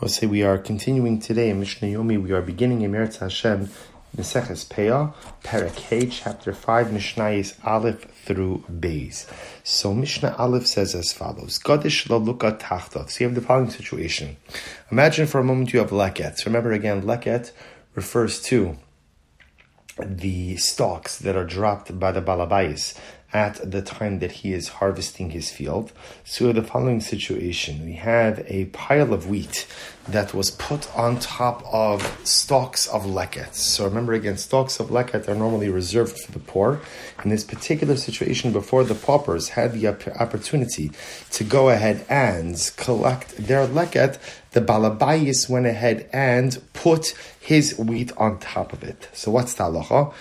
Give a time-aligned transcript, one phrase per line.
[0.00, 2.22] I would say we are continuing today in Mishnah Yomi.
[2.22, 3.68] We are beginning in Meretz Hashem,
[4.16, 5.12] Meseches Peah,
[5.44, 9.30] Perek chapter 5, Mishnayis Aleph through Beis.
[9.62, 13.10] So Mishnah Aleph says as follows, Gadish luka tachtot.
[13.10, 14.38] So you have the following situation.
[14.90, 16.46] Imagine for a moment you have leket.
[16.46, 17.52] Remember again, leket
[17.94, 18.78] refers to
[19.98, 22.98] the stalks that are dropped by the balabais
[23.32, 25.92] at the time that he is harvesting his field.
[26.24, 29.66] So the following situation, we have a pile of wheat
[30.12, 33.54] that was put on top of stalks of leket.
[33.54, 36.80] So remember again, stalks of leket are normally reserved for the poor.
[37.24, 40.90] In this particular situation, before the paupers had the opportunity
[41.30, 44.18] to go ahead and collect their leket,
[44.52, 49.08] the balabayis went ahead and put his wheat on top of it.
[49.12, 50.12] So what's the halacha?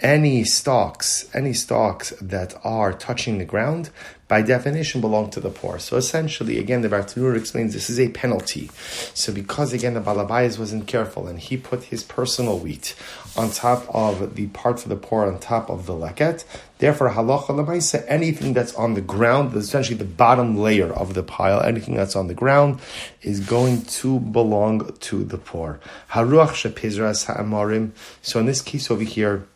[0.00, 3.90] Any stalks, any stalks that are touching the ground,
[4.32, 5.78] by definition belong to the poor.
[5.78, 8.70] So essentially, again, the Bartanur explains this is a penalty.
[9.12, 12.94] So because again the Balabais wasn't careful and he put his personal wheat
[13.36, 16.44] on top of the part for the poor on top of the leket,
[16.78, 21.60] therefore halacha lemaisa, anything that's on the ground, essentially the bottom layer of the pile,
[21.60, 22.80] anything that's on the ground
[23.20, 25.78] is going to belong to the poor.
[26.12, 27.90] Haruach shepizras ha'amarim.
[28.22, 29.46] So in this case over here,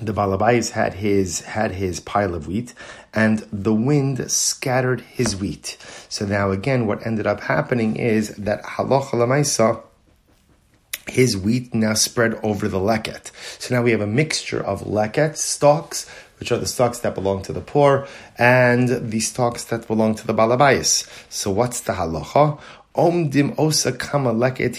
[0.00, 2.74] the Balabais had his had his pile of wheat,
[3.14, 5.76] and the wind scattered his wheat.
[6.08, 9.82] So now again, what ended up happening is that halacha
[11.08, 13.30] his wheat now spread over the leket.
[13.60, 16.08] So now we have a mixture of leket stalks,
[16.38, 20.26] which are the stalks that belong to the poor, and the stalks that belong to
[20.26, 21.08] the balabais.
[21.30, 22.58] So what's the halacha?
[22.96, 24.74] Omdim osa kama leket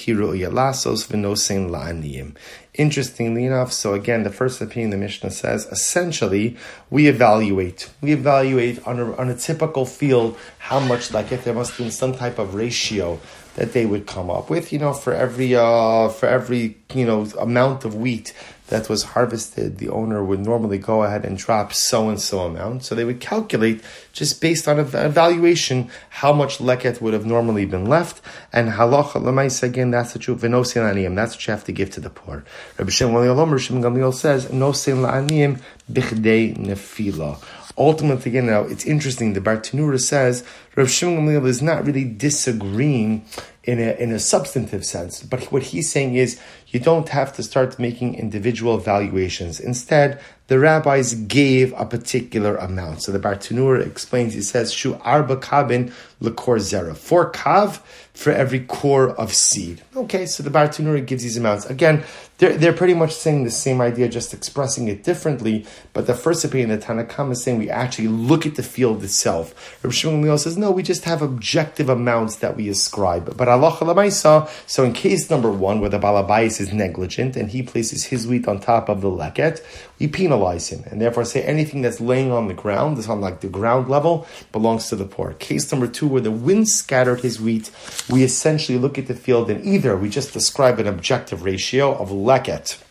[1.70, 2.36] la'aniyim.
[2.74, 6.58] Interestingly enough, so again, the first opinion the Mishnah says, essentially,
[6.90, 7.90] we evaluate.
[8.02, 12.16] We evaluate on a, on a typical field how much leket there must be some
[12.16, 13.20] type of ratio
[13.58, 14.72] that they would come up with.
[14.72, 18.34] You know, for every uh, for every you know amount of wheat
[18.68, 22.84] that was harvested, the owner would normally go ahead and drop so and so amount.
[22.84, 23.82] So they would calculate
[24.14, 28.22] just based on an evaluation how much leket would have normally been left,
[28.54, 29.92] and halacha lemais again.
[29.92, 30.42] That's the truth.
[30.42, 31.16] La'aniyim.
[31.16, 32.46] That's what you have to give to the poor.
[32.78, 35.60] Rabbi Shimon Gamliel says nosin la'aniyim
[35.92, 37.44] bichdei nefila
[37.78, 39.34] ultimately, again, now it's interesting.
[39.34, 40.44] The Bartanura says
[40.78, 43.26] Rav Shimon Gamliel is not really disagreeing
[43.64, 46.40] in a, in a substantive sense, but what he's saying is
[46.70, 49.60] you don't have to start making individual valuations.
[49.60, 53.02] Instead, the rabbis gave a particular amount.
[53.02, 56.96] So the Bartanura explains, he says, Shu arba kabin lekor zera.
[56.96, 57.82] Four kav
[58.14, 59.82] for every core of seed.
[59.96, 61.66] Okay, so the Bartanura gives these amounts.
[61.66, 62.06] Again,
[62.38, 65.66] they're, they're pretty much saying the same idea, just expressing it differently.
[65.92, 69.84] But the first opinion, the Tanakam is saying we actually look at the field itself.
[69.84, 73.38] Rabbi Shimon says, no, we just have objective amounts that we ascribe.
[73.38, 77.64] But Halacha Lemaisa, so in case number one, where the Balabais is negligent and he
[77.64, 79.62] places his wheat on top of the leket,
[80.00, 83.42] we penalize him and therefore say anything that's laying on the ground, that's on like
[83.42, 85.34] the ground level, belongs to the poor.
[85.34, 87.72] Case number two, where the wind scattered his wheat,
[88.10, 92.10] we essentially look at the field and either we just describe an objective ratio of
[92.10, 92.82] leket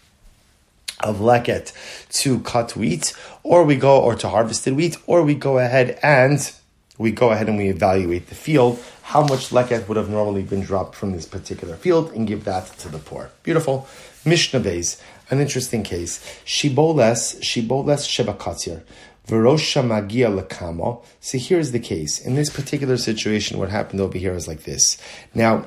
[1.01, 1.73] of leket
[2.09, 3.13] to cut wheat,
[3.43, 6.53] or we go or to harvested wheat, or we go ahead and
[6.99, 10.63] we go ahead and we evaluate the field, how much leket would have normally been
[10.63, 13.31] dropped from this particular field, and give that to the poor.
[13.43, 13.87] Beautiful.
[14.25, 16.25] Mishnah Beis, an interesting case.
[16.45, 18.83] Shiboles, Shiboles Shebakatzir.
[19.27, 21.05] Verosha Magia Lakamo.
[21.21, 22.21] See, here's the case.
[22.21, 24.99] In this particular situation, what happened over here is like this.
[25.35, 25.67] Now,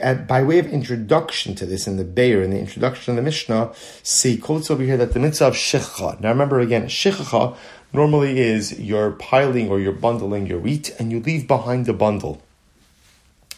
[0.00, 3.22] at, by way of introduction to this in the Bayer, in the introduction of the
[3.22, 3.72] Mishnah,
[4.02, 6.20] see, quotes over here that the mitzvah of Shecha.
[6.20, 7.56] Now remember again, Shecha
[7.92, 12.42] normally is you're piling or you're bundling your wheat and you leave behind the bundle.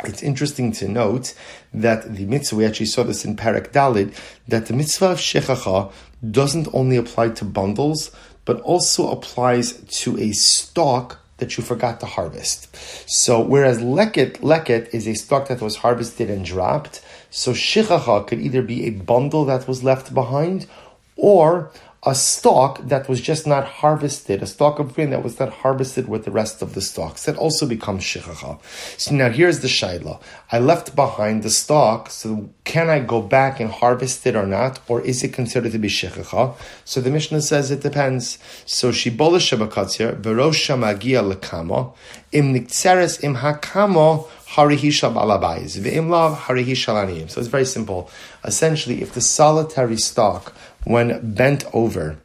[0.03, 1.35] It's interesting to note
[1.73, 4.15] that the mitzvah, we actually saw this in Parak Dalid,
[4.49, 5.93] that the mitzvah of Shechacha
[6.31, 8.11] doesn't only apply to bundles,
[8.45, 12.75] but also applies to a stalk that you forgot to harvest.
[13.09, 18.41] So whereas leket, leket is a stock that was harvested and dropped, so shichacha could
[18.41, 20.67] either be a bundle that was left behind
[21.17, 21.71] or
[22.07, 26.07] a stalk that was just not harvested, a stalk of grain that was not harvested
[26.07, 27.25] with the rest of the stalks.
[27.25, 28.61] That also becomes shichacha.
[29.01, 30.21] So now here's the shaila.
[30.53, 34.81] I left behind the stalk, so can I go back and harvest it or not?
[34.87, 36.57] Or is it considered to be shichacha?
[36.85, 38.39] So the Mishnah says it depends.
[38.67, 41.95] So shibola shabakatzir, verosha magia lekamo,
[42.33, 48.11] im niktseres im hakamo, harihisha balabais, ve'im lav So it's very simple.
[48.45, 52.19] Essentially, if the solitary stalk when bent over,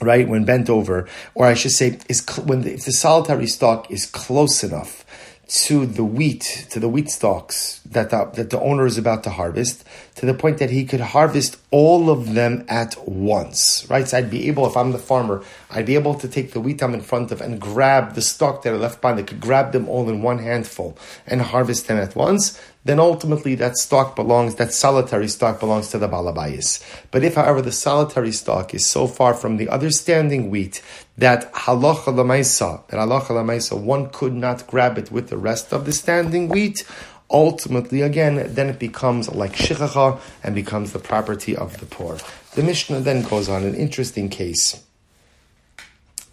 [0.00, 3.90] right, when bent over, or I should say, is when the, if the solitary stalk
[3.90, 5.04] is close enough
[5.46, 9.30] to the wheat, to the wheat stalks that the, that the owner is about to
[9.30, 9.84] harvest,
[10.14, 14.08] to the point that he could harvest all of them at once, right?
[14.08, 16.82] So I'd be able, if I'm the farmer, I'd be able to take the wheat
[16.82, 19.20] I'm in front of and grab the stalk that are left behind.
[19.20, 23.54] I could grab them all in one handful and harvest them at once then ultimately
[23.56, 26.82] that stock belongs, that solitary stock belongs to the balabayis.
[27.10, 30.82] But if, however, the solitary stock is so far from the other standing wheat
[31.16, 35.86] that halacha lamaisa, that halacha lamaisa, one could not grab it with the rest of
[35.86, 36.84] the standing wheat,
[37.30, 42.18] ultimately, again, then it becomes like shichacha and becomes the property of the poor.
[42.54, 44.83] The Mishnah then goes on an interesting case.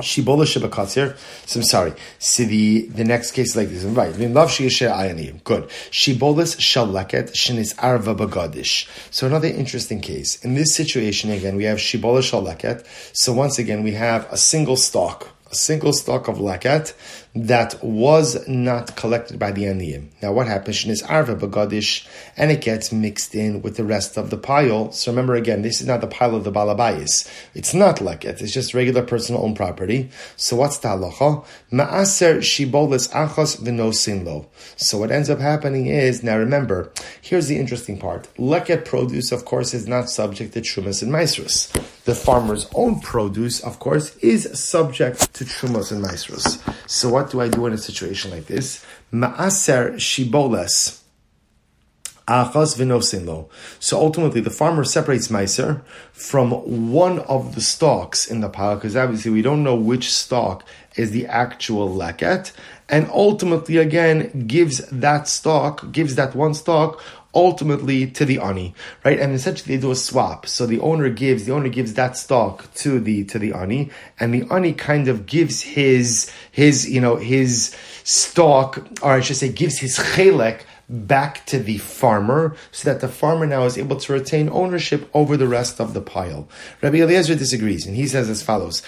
[0.02, 1.18] Shibola Shibakatzir.
[1.48, 1.94] So I'm sorry.
[2.20, 3.84] See the, the next case like this.
[3.84, 4.14] Right.
[4.14, 5.64] Good.
[5.92, 8.88] Shibolas Shaleket Shinis Arva Bagadish.
[9.12, 10.44] So another interesting case.
[10.44, 12.86] In this situation, again, we have Shibola Shaleket.
[13.14, 16.94] So once again, we have a single stalk a single stalk of lakat
[17.34, 20.10] that was not collected by the aniyim.
[20.22, 20.86] Now, what happens?
[20.86, 24.92] Is arva bagadish, and it gets mixed in with the rest of the pile.
[24.92, 27.30] So remember again, this is not the pile of the balabayis.
[27.54, 28.42] It's not lakat.
[28.42, 30.10] It's just regular personal owned property.
[30.36, 31.46] So what's the halacha?
[31.72, 34.48] Maaser shibolis achos v'nosin lo.
[34.76, 36.92] So what ends up happening is now remember.
[37.22, 38.28] Here's the interesting part.
[38.38, 41.72] Lakat produce, of course, is not subject to trumas and maasros.
[42.04, 46.60] The farmer's own produce, of course, is subject to trumos and maasros.
[46.90, 48.84] So what do I do in a situation like this?
[49.14, 50.98] Maaser shiboles.
[52.28, 55.82] So ultimately, the farmer separates meiser
[56.14, 56.52] from
[56.92, 60.64] one of the stalks in the pile, because obviously we don't know which stalk
[60.96, 62.54] is the actual leket,
[62.88, 67.02] and ultimately again gives that stalk, gives that one stalk
[67.34, 69.20] ultimately to the ani, right?
[69.20, 70.46] And essentially they do a swap.
[70.46, 73.90] So the owner gives the owner gives that stock to the to the ani,
[74.20, 79.38] and the ani kind of gives his his you know his stock, or I should
[79.38, 83.96] say, gives his chelek back to the farmer so that the farmer now is able
[83.96, 86.50] to retain ownership over the rest of the pile.
[86.82, 88.84] Rabbi Eliezer disagrees and he says as follows,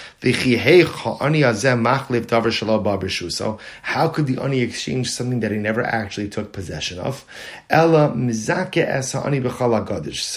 [3.34, 7.26] so how could the ani exchange something that he never actually took possession of?
[7.70, 8.14] So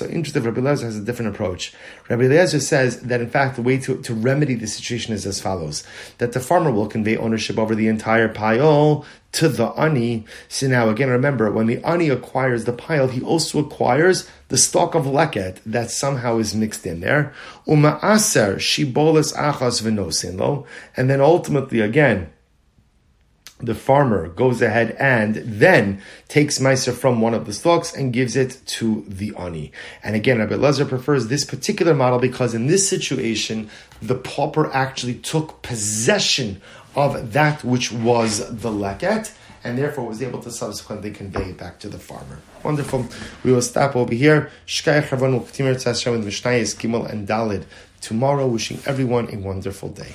[0.06, 1.74] interesting, Rabbi Eliezer has a different approach.
[2.08, 5.40] Rabbi Eliezer says that in fact the way to, to remedy the situation is as
[5.40, 5.82] follows,
[6.18, 9.04] that the farmer will convey ownership over the entire pile
[9.36, 10.24] to the ani.
[10.48, 14.94] So now again, remember, when the ani acquires the pile, he also acquires the stock
[14.94, 17.34] of leket that somehow is mixed in there.
[17.66, 20.66] Uma aser shibolas achas v'nosin
[20.96, 22.30] And then ultimately, again,
[23.58, 28.36] the farmer goes ahead and then takes Meiser from one of the stalks and gives
[28.36, 29.72] it to the Ani.
[30.02, 33.70] And again, Rabbi Lezer prefers this particular model because in this situation,
[34.02, 36.60] the pauper actually took possession
[36.96, 39.32] of that which was the leket,
[39.62, 42.38] and therefore was able to subsequently convey it back to the farmer.
[42.62, 43.06] Wonderful.
[43.44, 44.50] We will stop over here.
[44.66, 47.64] Shkai Chavon will continue with Mishnayis, Gimel, and Dalid
[48.00, 48.46] tomorrow.
[48.46, 50.12] Wishing everyone a wonderful day.